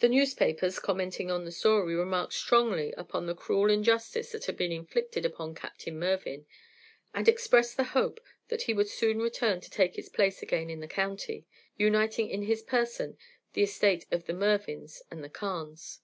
[0.00, 4.72] The newspapers, commenting on the story, remarked strongly upon the cruel injustice that had been
[4.72, 6.44] inflicted upon Captain Mervyn,
[7.14, 10.80] and expressed the hope that he would soon return to take his place again in
[10.80, 11.46] the county,
[11.76, 13.16] uniting in his person
[13.52, 16.00] the estate of the Mervyns and the Carnes.